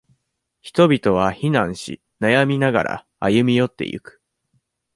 [0.63, 4.19] 人々は非難し、悩みながら、歩み寄っていく。